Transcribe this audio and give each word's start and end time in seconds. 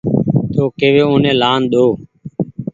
تو 0.53 0.63
ڪيوي 0.79 1.03
اوني 1.07 1.31
لآن 1.41 1.61
ۮئو 1.71 1.87